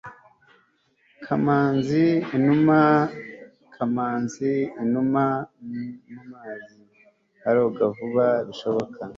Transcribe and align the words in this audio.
kamanzi 1.25 2.03
inuma 2.37 2.79
mumazi 3.77 4.53
aroga 7.49 7.83
vuba 7.95 8.27
bishoboka 8.47 9.01